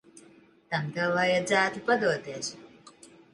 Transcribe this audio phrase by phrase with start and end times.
[0.75, 2.51] Tam tev vajadzētu padoties.